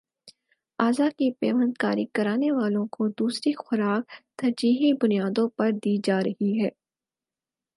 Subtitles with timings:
[0.79, 6.69] اعضا کی پیوند کاری کرانے والوں کو دوسری خوراک ترجیحی بنیادوں پر دی جارہی ہے